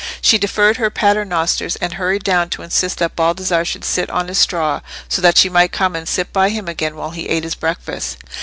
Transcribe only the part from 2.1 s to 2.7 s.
down to